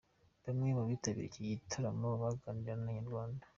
[0.45, 3.43] Bamwe mu bitabiriye iki gitaramo baganiriye na Inyarwanda.